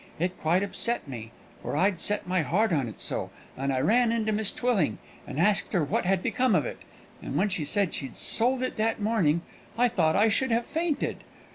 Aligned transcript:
It 0.17 0.35
quite 0.41 0.63
upset 0.63 1.07
me, 1.07 1.29
for 1.61 1.77
I'd 1.77 2.01
set 2.01 2.25
my 2.27 2.41
heart 2.41 2.73
on 2.73 2.87
it 2.87 2.99
so; 2.99 3.29
and 3.55 3.71
I 3.71 3.77
ran 3.81 4.11
in 4.11 4.25
to 4.25 4.31
Miss 4.31 4.51
Twilling, 4.51 4.97
and 5.27 5.39
asked 5.39 5.73
her 5.73 5.83
what 5.83 6.05
had 6.05 6.23
become 6.23 6.55
of 6.55 6.65
it; 6.65 6.79
and 7.21 7.35
when 7.35 7.49
she 7.49 7.63
said 7.63 7.93
she'd 7.93 8.15
sold 8.15 8.63
it 8.63 8.77
that 8.77 8.99
morning, 8.99 9.41
I 9.77 9.87
thought 9.89 10.15
I 10.15 10.27
should 10.27 10.49
have 10.49 10.65
fainted. 10.65 11.17